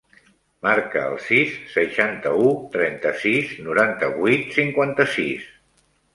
[0.67, 5.47] Marca el sis, seixanta-u, trenta-sis, noranta-vuit, cinquanta-sis.